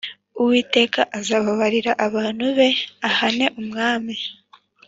[0.41, 2.69] Uwiteka azababarira abantu be
[3.09, 4.15] ahane umwami.